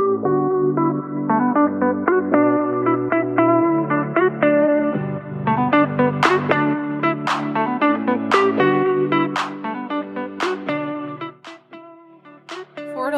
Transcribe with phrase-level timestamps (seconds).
[0.00, 0.14] Voordat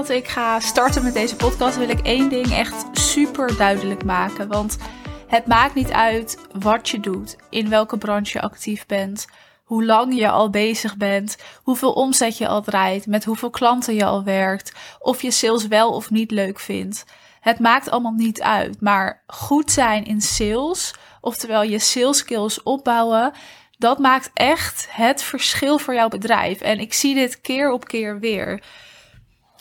[0.09, 4.49] ik ga starten met deze podcast wil ik één ding echt super duidelijk maken.
[4.49, 4.79] Want
[5.27, 9.27] het maakt niet uit wat je doet, in welke branche je actief bent,
[9.73, 14.05] hoe lang je al bezig bent, hoeveel omzet je al draait, met hoeveel klanten je
[14.05, 17.05] al werkt, of je sales wel of niet leuk vindt.
[17.41, 23.33] Het maakt allemaal niet uit, maar goed zijn in sales, oftewel je sales skills opbouwen,
[23.79, 26.61] dat maakt echt het verschil voor jouw bedrijf.
[26.61, 28.63] En ik zie dit keer op keer weer.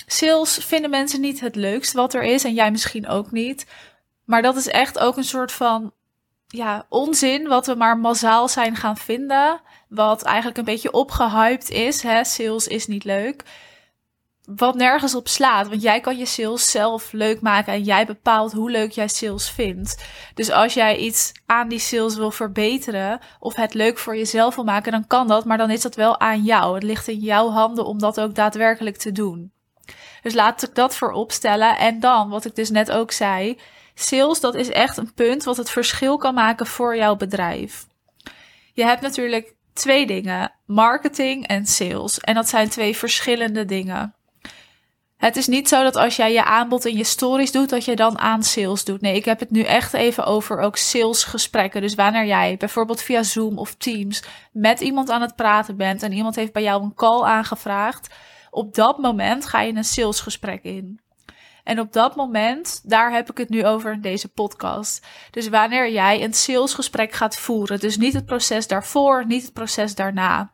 [0.06, 3.66] Sales vinden mensen niet het leukst wat er is en jij misschien ook niet.
[4.26, 5.94] Maar dat is echt ook een soort van
[6.52, 9.62] ja, onzin wat we maar massaal zijn gaan vinden.
[9.90, 12.02] Wat eigenlijk een beetje opgehyped is.
[12.02, 12.24] Hè?
[12.24, 13.44] Sales is niet leuk.
[14.46, 15.68] Wat nergens op slaat.
[15.68, 17.74] Want jij kan je sales zelf leuk maken.
[17.74, 20.04] En jij bepaalt hoe leuk jij sales vindt.
[20.34, 23.20] Dus als jij iets aan die sales wil verbeteren.
[23.40, 24.92] Of het leuk voor jezelf wil maken.
[24.92, 25.46] Dan kan dat.
[25.46, 26.74] Maar dan is dat wel aan jou.
[26.74, 29.52] Het ligt in jouw handen om dat ook daadwerkelijk te doen.
[30.22, 31.78] Dus laat ik dat voorop stellen.
[31.78, 33.58] En dan, wat ik dus net ook zei.
[34.02, 37.86] Sales, dat is echt een punt wat het verschil kan maken voor jouw bedrijf.
[38.74, 42.20] Je hebt natuurlijk twee dingen: marketing en sales.
[42.20, 44.16] En dat zijn twee verschillende dingen.
[45.18, 47.96] Het is niet zo dat als jij je aanbod in je stories doet, dat je
[47.96, 49.02] dan aan sales doet.
[49.02, 51.82] Nee, ik heb het nu echt even over ook salesgesprekken.
[51.82, 56.12] Dus wanneer jij bijvoorbeeld via Zoom of Teams met iemand aan het praten bent en
[56.12, 58.16] iemand heeft bij jou een call aangevraagd,
[58.50, 61.00] op dat moment ga je een salesgesprek in.
[61.64, 65.06] En op dat moment, daar heb ik het nu over in deze podcast.
[65.32, 69.96] Dus wanneer jij een salesgesprek gaat voeren, dus niet het proces daarvoor, niet het proces
[69.96, 70.52] daarna.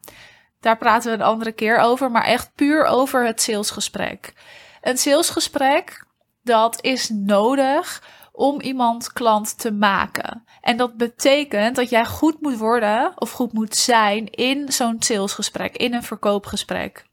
[0.59, 4.33] Daar praten we een andere keer over, maar echt puur over het salesgesprek.
[4.81, 6.05] Een salesgesprek,
[6.44, 10.44] dat is nodig om iemand klant te maken.
[10.61, 15.78] En dat betekent dat jij goed moet worden of goed moet zijn in zo'n salesgesprek,
[15.78, 17.06] in een verkoopgesprek.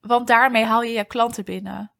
[0.00, 1.95] Want daarmee haal je je klanten binnen.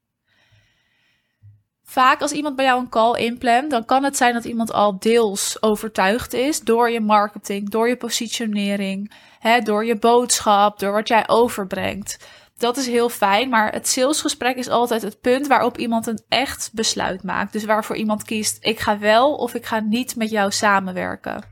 [1.88, 4.98] Vaak als iemand bij jou een call inplant, dan kan het zijn dat iemand al
[4.98, 11.08] deels overtuigd is door je marketing, door je positionering, hè, door je boodschap, door wat
[11.08, 12.28] jij overbrengt.
[12.58, 16.70] Dat is heel fijn, maar het salesgesprek is altijd het punt waarop iemand een echt
[16.72, 17.52] besluit maakt.
[17.52, 21.44] Dus waarvoor iemand kiest: ik ga wel of ik ga niet met jou samenwerken.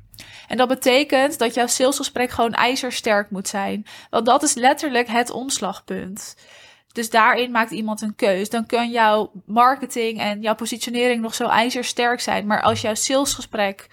[0.48, 3.86] En dat betekent dat jouw salesgesprek gewoon ijzersterk moet zijn.
[4.10, 6.36] Want dat is letterlijk het omslagpunt.
[6.94, 8.50] Dus daarin maakt iemand een keus.
[8.50, 12.46] Dan kan jouw marketing en jouw positionering nog zo ijzersterk zijn.
[12.46, 13.88] Maar als jouw salesgesprek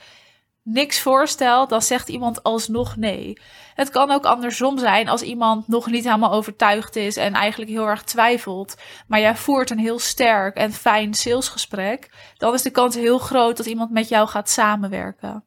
[0.63, 3.37] niks voorstelt, dan zegt iemand alsnog nee.
[3.75, 7.87] Het kan ook andersom zijn als iemand nog niet helemaal overtuigd is en eigenlijk heel
[7.87, 8.75] erg twijfelt.
[9.07, 12.09] Maar jij voert een heel sterk en fijn salesgesprek.
[12.37, 15.43] Dan is de kans heel groot dat iemand met jou gaat samenwerken.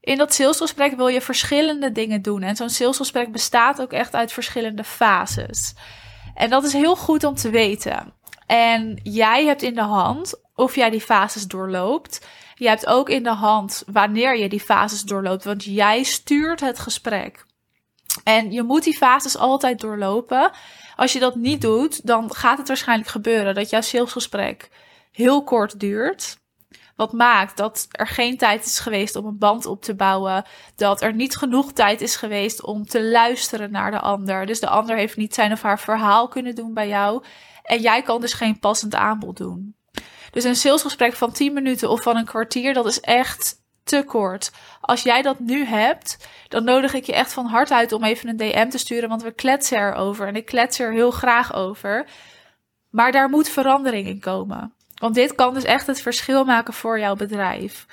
[0.00, 2.42] In dat salesgesprek wil je verschillende dingen doen.
[2.42, 5.74] En zo'n salesgesprek bestaat ook echt uit verschillende fases.
[6.36, 8.12] En dat is heel goed om te weten.
[8.46, 12.26] En jij hebt in de hand of jij die fases doorloopt.
[12.54, 16.78] Je hebt ook in de hand wanneer je die fases doorloopt, want jij stuurt het
[16.78, 17.46] gesprek.
[18.24, 20.50] En je moet die fases altijd doorlopen.
[20.96, 24.70] Als je dat niet doet, dan gaat het waarschijnlijk gebeuren dat jouw salesgesprek
[25.12, 26.38] heel kort duurt.
[26.96, 30.44] Wat maakt dat er geen tijd is geweest om een band op te bouwen.
[30.76, 34.46] Dat er niet genoeg tijd is geweest om te luisteren naar de ander.
[34.46, 37.24] Dus de ander heeft niet zijn of haar verhaal kunnen doen bij jou.
[37.62, 39.74] En jij kan dus geen passend aanbod doen.
[40.30, 44.52] Dus een salesgesprek van 10 minuten of van een kwartier, dat is echt te kort.
[44.80, 48.28] Als jij dat nu hebt, dan nodig ik je echt van harte uit om even
[48.28, 50.26] een DM te sturen, want we kletsen erover.
[50.26, 52.08] En ik klets er heel graag over.
[52.90, 54.75] Maar daar moet verandering in komen.
[55.00, 57.86] Want dit kan dus echt het verschil maken voor jouw bedrijf.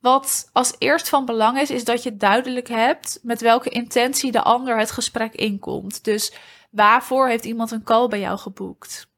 [0.00, 4.42] Wat als eerst van belang is, is dat je duidelijk hebt met welke intentie de
[4.42, 6.04] ander het gesprek inkomt.
[6.04, 6.32] Dus
[6.70, 9.08] waarvoor heeft iemand een call bij jou geboekt?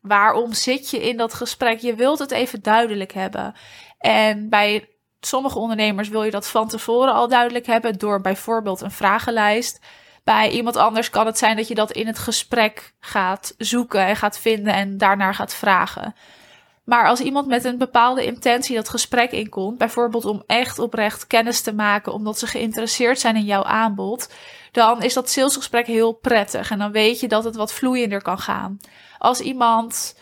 [0.00, 1.78] Waarom zit je in dat gesprek?
[1.78, 3.54] Je wilt het even duidelijk hebben.
[3.98, 4.88] En bij
[5.20, 9.80] sommige ondernemers wil je dat van tevoren al duidelijk hebben door bijvoorbeeld een vragenlijst.
[10.24, 14.16] Bij iemand anders kan het zijn dat je dat in het gesprek gaat zoeken en
[14.16, 16.14] gaat vinden en daarnaar gaat vragen.
[16.88, 21.60] Maar als iemand met een bepaalde intentie dat gesprek inkomt, bijvoorbeeld om echt oprecht kennis
[21.60, 24.32] te maken, omdat ze geïnteresseerd zijn in jouw aanbod,
[24.72, 26.70] dan is dat salesgesprek heel prettig.
[26.70, 28.78] En dan weet je dat het wat vloeiender kan gaan.
[29.18, 30.18] Als iemand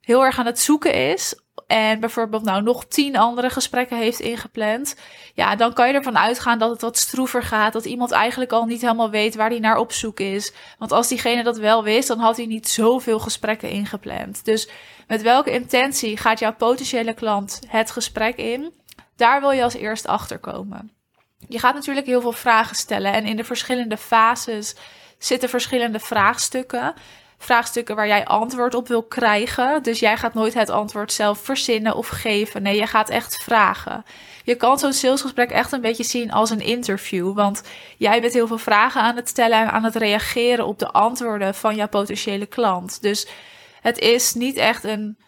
[0.00, 4.96] heel erg aan het zoeken is en bijvoorbeeld nou nog tien andere gesprekken heeft ingepland,
[5.34, 8.64] ja, dan kan je ervan uitgaan dat het wat stroever gaat, dat iemand eigenlijk al
[8.64, 10.52] niet helemaal weet waar hij naar op zoek is.
[10.78, 14.44] Want als diegene dat wel wist, dan had hij niet zoveel gesprekken ingepland.
[14.44, 14.68] Dus
[15.06, 18.72] met welke intentie gaat jouw potentiële klant het gesprek in?
[19.16, 20.90] Daar wil je als eerst achter komen.
[21.48, 24.76] Je gaat natuurlijk heel veel vragen stellen en in de verschillende fases
[25.18, 26.94] zitten verschillende vraagstukken
[27.38, 29.82] vraagstukken waar jij antwoord op wil krijgen.
[29.82, 32.62] Dus jij gaat nooit het antwoord zelf verzinnen of geven.
[32.62, 34.04] Nee, je gaat echt vragen.
[34.44, 37.34] Je kan zo'n salesgesprek echt een beetje zien als een interview.
[37.34, 37.62] Want
[37.96, 41.54] jij bent heel veel vragen aan het stellen en aan het reageren op de antwoorden
[41.54, 43.02] van jouw potentiële klant.
[43.02, 43.28] Dus
[43.80, 45.18] het is niet echt een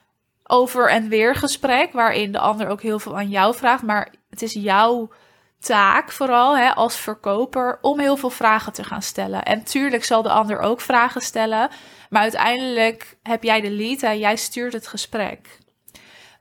[0.44, 3.82] over en weer gesprek waarin de ander ook heel veel aan jou vraagt.
[3.82, 5.10] Maar het is jouw
[5.60, 9.42] taak vooral hè, als verkoper om heel veel vragen te gaan stellen.
[9.42, 11.68] En tuurlijk zal de ander ook vragen stellen,
[12.10, 15.58] maar uiteindelijk heb jij de lead en jij stuurt het gesprek.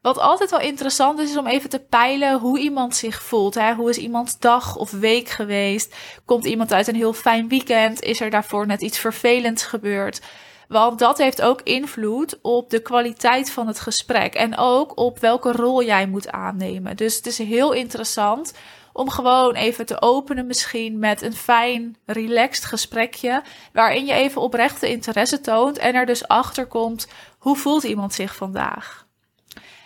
[0.01, 3.55] Wat altijd wel interessant is, is om even te peilen hoe iemand zich voelt.
[3.55, 3.73] Hè?
[3.73, 5.95] Hoe is iemands dag of week geweest?
[6.25, 8.01] Komt iemand uit een heel fijn weekend?
[8.01, 10.21] Is er daarvoor net iets vervelends gebeurd?
[10.67, 15.51] Want dat heeft ook invloed op de kwaliteit van het gesprek en ook op welke
[15.51, 16.95] rol jij moet aannemen.
[16.95, 18.53] Dus het is heel interessant
[18.97, 23.41] om gewoon even te openen, misschien met een fijn, relaxed gesprekje.
[23.73, 27.07] Waarin je even oprechte interesse toont en er dus achter komt
[27.38, 29.05] hoe voelt iemand zich vandaag.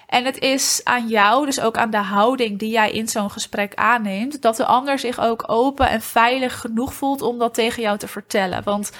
[0.07, 3.75] En het is aan jou, dus ook aan de houding die jij in zo'n gesprek
[3.75, 7.97] aanneemt, dat de ander zich ook open en veilig genoeg voelt om dat tegen jou
[7.97, 8.63] te vertellen.
[8.63, 8.91] Want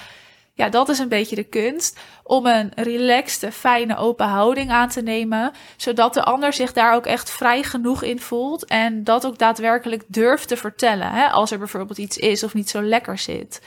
[0.54, 1.98] ja, dat is een beetje de kunst.
[2.22, 5.52] Om een relaxte, fijne, open houding aan te nemen.
[5.76, 8.64] Zodat de ander zich daar ook echt vrij genoeg in voelt.
[8.64, 11.10] En dat ook daadwerkelijk durft te vertellen.
[11.10, 13.60] Hè, als er bijvoorbeeld iets is of niet zo lekker zit.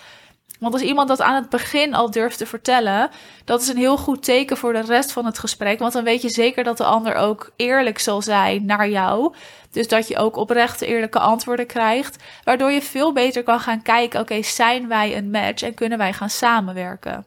[0.60, 3.10] Want als iemand dat aan het begin al durft te vertellen,
[3.46, 5.80] dat is een heel goed teken voor de rest van het gesprek.
[5.80, 9.34] Want dan weet je zeker dat de ander ook eerlijk zal zijn naar jou.
[9.72, 12.24] Dus dat je ook oprechte, eerlijke antwoorden krijgt.
[12.44, 16.14] Waardoor je veel beter kan gaan kijken: oké, zijn wij een match en kunnen wij
[16.14, 17.26] gaan samenwerken?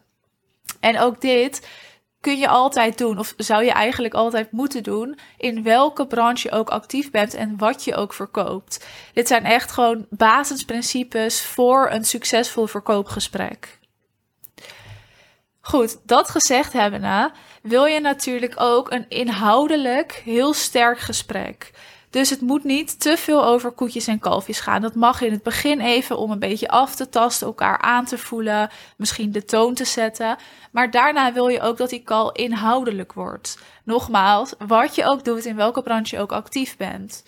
[0.79, 1.67] En ook dit
[2.21, 6.55] kun je altijd doen, of zou je eigenlijk altijd moeten doen, in welke branche je
[6.55, 8.87] ook actief bent en wat je ook verkoopt.
[9.13, 13.79] Dit zijn echt gewoon basisprincipes voor een succesvol verkoopgesprek.
[15.61, 17.31] Goed, dat gezegd hebbende,
[17.61, 21.71] wil je natuurlijk ook een inhoudelijk heel sterk gesprek.
[22.09, 24.81] Dus het moet niet te veel over koetjes en kalfjes gaan.
[24.81, 28.17] Dat mag in het begin even om een beetje af te tasten, elkaar aan te
[28.17, 30.37] voelen, misschien de toon te zetten.
[30.71, 33.59] Maar daarna wil je ook dat die call inhoudelijk wordt.
[33.83, 37.23] Nogmaals, wat je ook doet, in welke branche je ook actief bent.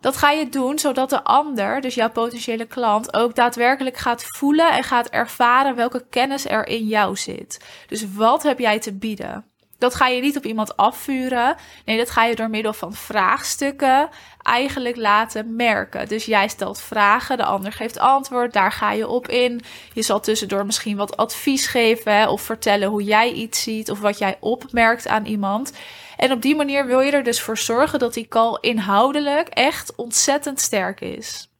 [0.00, 4.72] Dat ga je doen zodat de ander, dus jouw potentiële klant, ook daadwerkelijk gaat voelen
[4.72, 7.64] en gaat ervaren welke kennis er in jou zit.
[7.86, 9.51] Dus wat heb jij te bieden?
[9.82, 11.56] Dat ga je niet op iemand afvuren.
[11.84, 14.08] Nee, dat ga je door middel van vraagstukken
[14.42, 16.08] eigenlijk laten merken.
[16.08, 19.60] Dus jij stelt vragen, de ander geeft antwoord, daar ga je op in.
[19.92, 24.18] Je zal tussendoor misschien wat advies geven of vertellen hoe jij iets ziet of wat
[24.18, 25.72] jij opmerkt aan iemand.
[26.16, 29.94] En op die manier wil je er dus voor zorgen dat die call inhoudelijk echt
[29.94, 31.51] ontzettend sterk is.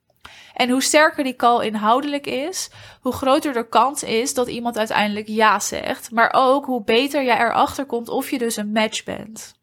[0.54, 2.70] En hoe sterker die call inhoudelijk is,
[3.00, 6.10] hoe groter de kans is dat iemand uiteindelijk ja zegt.
[6.10, 9.54] Maar ook hoe beter jij erachter komt of je dus een match bent.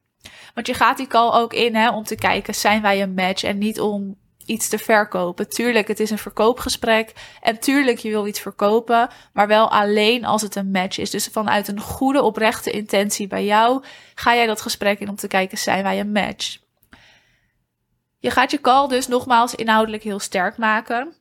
[0.53, 3.44] Want je gaat die call ook in hè, om te kijken, zijn wij een match?
[3.44, 4.18] En niet om
[4.50, 5.50] iets te verkopen.
[5.50, 7.13] Tuurlijk, het is een verkoopgesprek.
[7.41, 9.09] En tuurlijk, je wil iets verkopen.
[9.33, 11.09] Maar wel alleen als het een match is.
[11.09, 13.83] Dus vanuit een goede, oprechte intentie bij jou
[14.15, 16.58] ga jij dat gesprek in om te kijken, zijn wij een match?
[18.19, 21.13] Je gaat je call dus nogmaals inhoudelijk heel sterk maken.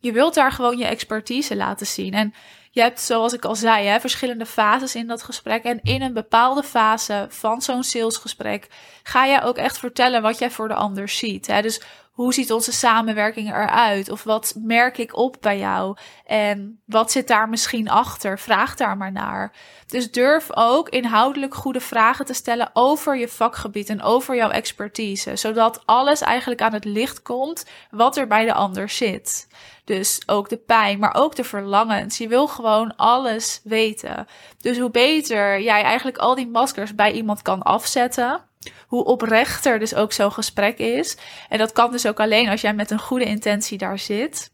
[0.00, 2.14] Je wilt daar gewoon je expertise laten zien.
[2.14, 2.34] En
[2.70, 5.64] je hebt, zoals ik al zei, hè, verschillende fases in dat gesprek.
[5.64, 8.68] En in een bepaalde fase van zo'n salesgesprek
[9.02, 11.46] ga jij ook echt vertellen wat jij voor de ander ziet.
[11.46, 11.62] Hè?
[11.62, 11.82] Dus
[12.16, 14.10] hoe ziet onze samenwerking eruit?
[14.10, 15.96] Of wat merk ik op bij jou?
[16.24, 18.38] En wat zit daar misschien achter?
[18.38, 19.52] Vraag daar maar naar.
[19.86, 25.36] Dus durf ook inhoudelijk goede vragen te stellen over je vakgebied en over jouw expertise,
[25.36, 29.48] zodat alles eigenlijk aan het licht komt wat er bij de ander zit.
[29.84, 32.18] Dus ook de pijn, maar ook de verlangens.
[32.18, 34.26] Je wil gewoon alles weten.
[34.60, 38.44] Dus hoe beter jij eigenlijk al die maskers bij iemand kan afzetten,
[38.86, 41.16] hoe oprechter dus ook zo'n gesprek is.
[41.48, 44.50] En dat kan dus ook alleen als jij met een goede intentie daar zit.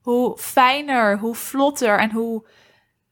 [0.00, 2.46] Hoe fijner, hoe vlotter en hoe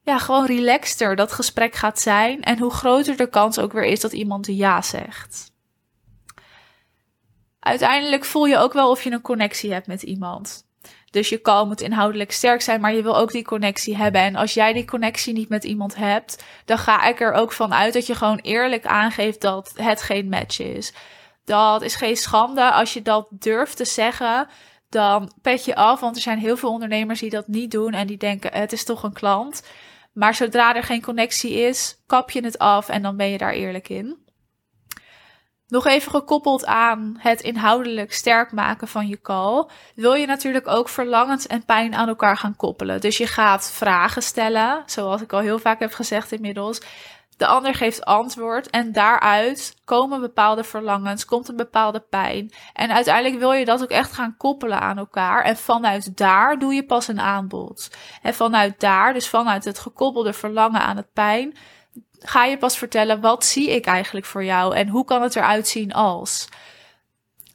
[0.02, 2.42] ja, gewoon relaxter dat gesprek gaat zijn.
[2.42, 5.52] En hoe groter de kans ook weer is dat iemand ja zegt.
[7.60, 10.66] Uiteindelijk voel je ook wel of je een connectie hebt met iemand.
[11.14, 14.20] Dus je call moet inhoudelijk sterk zijn, maar je wil ook die connectie hebben.
[14.20, 17.74] En als jij die connectie niet met iemand hebt, dan ga ik er ook van
[17.74, 20.92] uit dat je gewoon eerlijk aangeeft dat het geen match is.
[21.44, 22.70] Dat is geen schande.
[22.70, 24.48] Als je dat durft te zeggen,
[24.88, 26.00] dan pet je af.
[26.00, 28.84] Want er zijn heel veel ondernemers die dat niet doen en die denken: het is
[28.84, 29.62] toch een klant.
[30.12, 33.52] Maar zodra er geen connectie is, kap je het af en dan ben je daar
[33.52, 34.23] eerlijk in.
[35.74, 40.88] Nog even gekoppeld aan het inhoudelijk sterk maken van je call, wil je natuurlijk ook
[40.88, 43.00] verlangens en pijn aan elkaar gaan koppelen.
[43.00, 46.80] Dus je gaat vragen stellen, zoals ik al heel vaak heb gezegd inmiddels.
[47.36, 52.52] De ander geeft antwoord en daaruit komen bepaalde verlangens, komt een bepaalde pijn.
[52.72, 55.44] En uiteindelijk wil je dat ook echt gaan koppelen aan elkaar.
[55.44, 57.90] En vanuit daar doe je pas een aanbod.
[58.22, 61.56] En vanuit daar, dus vanuit het gekoppelde verlangen aan het pijn,
[62.26, 65.68] ga je pas vertellen wat zie ik eigenlijk voor jou en hoe kan het eruit
[65.68, 66.48] zien als.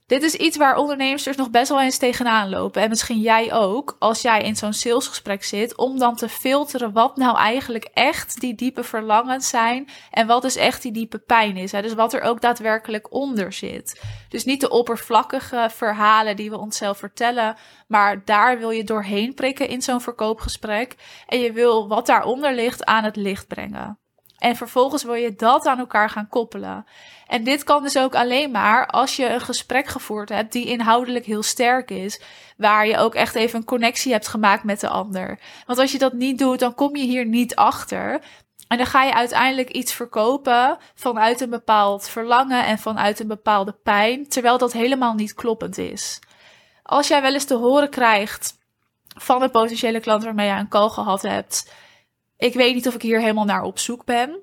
[0.10, 2.82] Dit is iets waar ondernemers nog best wel eens tegenaan lopen.
[2.82, 7.18] En misschien jij ook, als jij in zo'n salesgesprek zit, om dan te filteren wat
[7.18, 9.90] nou eigenlijk echt die diepe verlangens zijn.
[10.12, 11.72] En wat dus echt die diepe pijn is.
[11.72, 11.82] Hè?
[11.82, 14.02] Dus wat er ook daadwerkelijk onder zit.
[14.30, 17.56] Dus niet de oppervlakkige verhalen die we onszelf vertellen.
[17.88, 20.96] Maar daar wil je doorheen prikken in zo'n verkoopgesprek.
[21.28, 24.00] En je wil wat daaronder ligt aan het licht brengen.
[24.40, 26.86] En vervolgens wil je dat aan elkaar gaan koppelen.
[27.28, 31.26] En dit kan dus ook alleen maar als je een gesprek gevoerd hebt die inhoudelijk
[31.26, 32.22] heel sterk is.
[32.58, 35.40] Waar je ook echt even een connectie hebt gemaakt met de ander.
[35.66, 38.22] Want als je dat niet doet, dan kom je hier niet achter.
[38.68, 43.76] En dan ga je uiteindelijk iets verkopen vanuit een bepaald verlangen en vanuit een bepaalde
[43.84, 44.28] pijn.
[44.28, 46.20] Terwijl dat helemaal niet kloppend is.
[46.84, 48.58] Als jij wel eens te horen krijgt
[49.18, 51.74] van een potentiële klant waarmee je een call gehad hebt
[52.40, 54.42] ik weet niet of ik hier helemaal naar op zoek ben.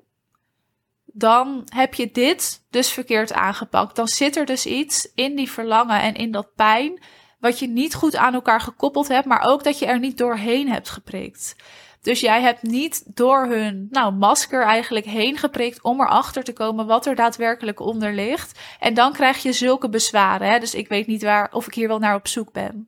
[1.05, 3.95] Dan heb je dit dus verkeerd aangepakt.
[3.95, 7.01] Dan zit er dus iets in die verlangen en in dat pijn.
[7.39, 10.69] Wat je niet goed aan elkaar gekoppeld hebt, maar ook dat je er niet doorheen
[10.71, 11.55] hebt geprikt.
[12.01, 16.85] Dus jij hebt niet door hun nou, masker eigenlijk heen geprikt om erachter te komen
[16.85, 18.59] wat er daadwerkelijk onder ligt.
[18.79, 20.49] En dan krijg je zulke bezwaren.
[20.49, 20.59] Hè?
[20.59, 22.87] Dus ik weet niet waar of ik hier wel naar op zoek ben.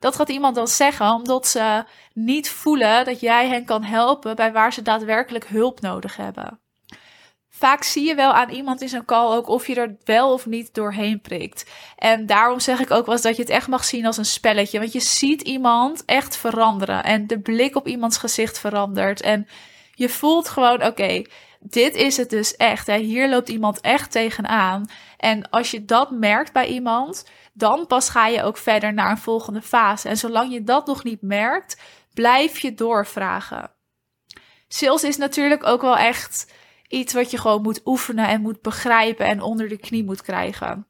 [0.00, 4.52] Dat gaat iemand dan zeggen omdat ze niet voelen dat jij hen kan helpen bij
[4.52, 6.60] waar ze daadwerkelijk hulp nodig hebben.
[7.48, 10.46] Vaak zie je wel aan iemand in zijn call ook of je er wel of
[10.46, 11.70] niet doorheen prikt.
[11.96, 14.24] En daarom zeg ik ook wel eens dat je het echt mag zien als een
[14.24, 14.78] spelletje.
[14.78, 17.04] Want je ziet iemand echt veranderen.
[17.04, 19.20] En de blik op iemands gezicht verandert.
[19.20, 19.48] En
[19.94, 21.22] je voelt gewoon, oké,
[21.60, 22.86] dit is het dus echt.
[22.86, 24.90] Hier loopt iemand echt tegenaan.
[25.16, 29.18] En als je dat merkt bij iemand, dan pas ga je ook verder naar een
[29.18, 30.08] volgende fase.
[30.08, 31.80] En zolang je dat nog niet merkt,
[32.14, 33.70] blijf je doorvragen.
[34.68, 36.52] Sales is natuurlijk ook wel echt
[36.88, 40.86] iets wat je gewoon moet oefenen en moet begrijpen en onder de knie moet krijgen.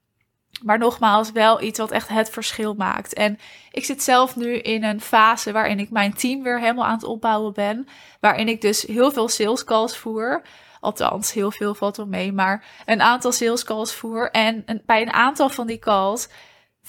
[0.63, 3.15] Maar nogmaals, wel iets wat echt het verschil maakt.
[3.15, 3.39] En
[3.71, 7.05] ik zit zelf nu in een fase waarin ik mijn team weer helemaal aan het
[7.05, 7.87] opbouwen ben.
[8.21, 10.43] Waarin ik dus heel veel sales calls voer.
[10.81, 14.31] Althans, heel veel valt wel mee, maar een aantal sales calls voer.
[14.31, 16.29] En bij een aantal van die calls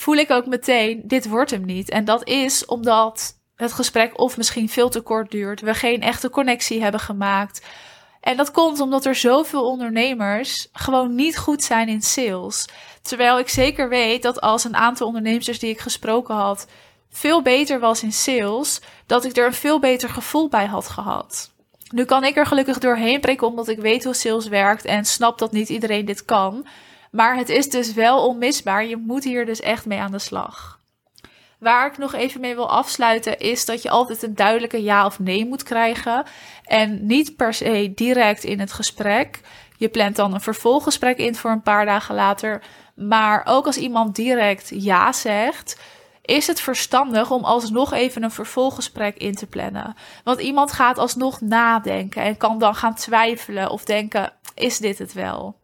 [0.01, 1.89] voel ik ook meteen, dit wordt hem niet.
[1.89, 5.62] En dat is omdat het gesprek of misschien veel te kort duurt.
[5.62, 7.65] We geen echte connectie hebben gemaakt.
[8.22, 12.67] En dat komt omdat er zoveel ondernemers gewoon niet goed zijn in sales.
[13.01, 16.67] Terwijl ik zeker weet dat als een aantal ondernemers die ik gesproken had
[17.10, 21.51] veel beter was in sales, dat ik er een veel beter gevoel bij had gehad.
[21.89, 25.38] Nu kan ik er gelukkig doorheen prikken omdat ik weet hoe sales werkt en snap
[25.38, 26.65] dat niet iedereen dit kan.
[27.12, 28.86] Maar het is dus wel onmisbaar.
[28.86, 30.80] Je moet hier dus echt mee aan de slag.
[31.60, 35.20] Waar ik nog even mee wil afsluiten is dat je altijd een duidelijke ja of
[35.20, 36.25] nee moet krijgen.
[36.63, 39.41] En niet per se direct in het gesprek.
[39.77, 42.63] Je plant dan een vervolggesprek in voor een paar dagen later.
[42.96, 45.80] Maar ook als iemand direct ja zegt,
[46.22, 49.96] is het verstandig om alsnog even een vervolggesprek in te plannen.
[50.24, 55.13] Want iemand gaat alsnog nadenken en kan dan gaan twijfelen of denken: is dit het
[55.13, 55.61] wel?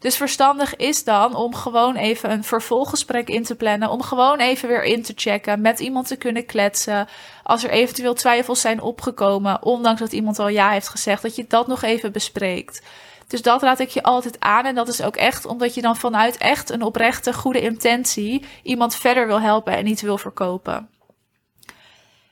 [0.00, 3.90] Dus verstandig is dan om gewoon even een vervolggesprek in te plannen.
[3.90, 7.08] Om gewoon even weer in te checken, met iemand te kunnen kletsen.
[7.42, 11.44] Als er eventueel twijfels zijn opgekomen, ondanks dat iemand al ja heeft gezegd, dat je
[11.48, 12.82] dat nog even bespreekt.
[13.26, 14.64] Dus dat raad ik je altijd aan.
[14.64, 18.96] En dat is ook echt omdat je dan vanuit echt een oprechte, goede intentie iemand
[18.96, 20.88] verder wil helpen en niet wil verkopen.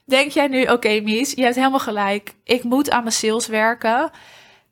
[0.04, 2.34] Denk jij nu, oké, Mies, je hebt helemaal gelijk.
[2.44, 4.10] Ik moet aan mijn sales werken.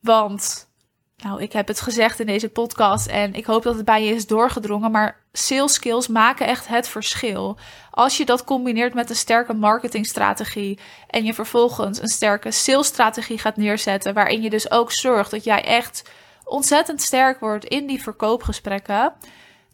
[0.00, 0.68] Want
[1.16, 4.14] nou, ik heb het gezegd in deze podcast en ik hoop dat het bij je
[4.14, 7.58] is doorgedrongen, maar sales skills maken echt het verschil.
[7.90, 13.56] Als je dat combineert met een sterke marketingstrategie en je vervolgens een sterke salesstrategie gaat
[13.56, 16.10] neerzetten, waarin je dus ook zorgt dat jij echt
[16.44, 19.12] ontzettend sterk wordt in die verkoopgesprekken,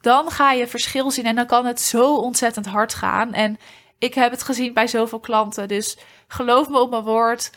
[0.01, 3.33] dan ga je verschil zien en dan kan het zo ontzettend hard gaan.
[3.33, 3.59] En
[4.03, 5.69] Ik heb het gezien bij zoveel klanten.
[5.69, 7.51] Dus geloof me op mijn woord.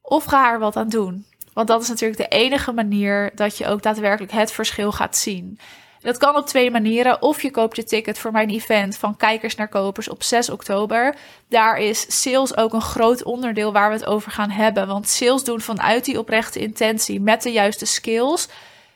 [0.00, 1.26] Of ga er wat aan doen.
[1.54, 5.58] Want dat is natuurlijk de enige manier dat je ook daadwerkelijk het verschil gaat zien.
[6.02, 7.22] Dat kan op twee manieren.
[7.22, 11.16] Of je koopt je ticket voor mijn event van kijkers naar kopers op 6 oktober.
[11.48, 14.86] Daar is sales ook een groot onderdeel waar we het over gaan hebben.
[14.86, 18.48] Want sales doen vanuit die oprechte intentie met de juiste skills.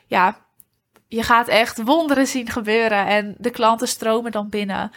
[0.07, 0.37] Ja,
[1.09, 4.91] je gaat echt wonderen zien gebeuren en de klanten stromen dan binnen.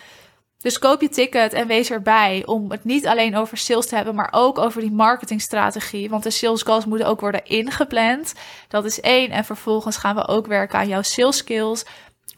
[0.61, 4.15] Dus koop je ticket en wees erbij om het niet alleen over sales te hebben,
[4.15, 6.09] maar ook over die marketingstrategie.
[6.09, 8.33] Want de sales calls moeten ook worden ingepland.
[8.67, 9.31] Dat is één.
[9.31, 11.85] En vervolgens gaan we ook werken aan jouw sales skills.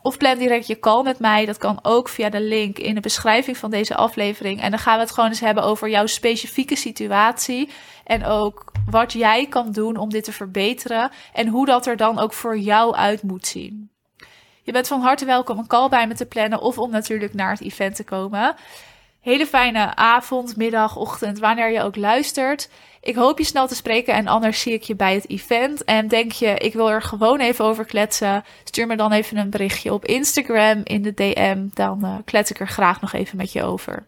[0.02, 1.46] Of plan direct je call met mij.
[1.46, 4.62] Dat kan ook via de link in de beschrijving van deze aflevering.
[4.62, 7.70] En dan gaan we het gewoon eens hebben over jouw specifieke situatie.
[8.04, 11.12] En ook wat jij kan doen om dit te verbeteren.
[11.34, 13.91] En hoe dat er dan ook voor jou uit moet zien.
[14.72, 17.52] Je bent van harte welkom een call bij me te plannen of om natuurlijk naar
[17.52, 18.56] het event te komen.
[19.22, 22.70] Hele fijne avond, middag, ochtend, wanneer je ook luistert.
[23.02, 25.84] Ik hoop je snel te spreken en anders zie ik je bij het event.
[25.84, 28.44] En denk je, ik wil er gewoon even over kletsen.
[28.64, 31.68] Stuur me dan even een berichtje op Instagram in de DM.
[31.74, 34.06] Dan uh, klets ik er graag nog even met je over.